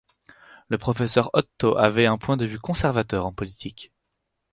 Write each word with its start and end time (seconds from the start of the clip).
Le 0.69 0.79
professeur 0.79 1.29
Otto 1.33 1.77
avait 1.77 2.07
un 2.07 2.17
point 2.17 2.35
de 2.35 2.47
vue 2.47 2.57
conservateur 2.57 3.23
en 3.27 3.33
politique. 3.33 3.91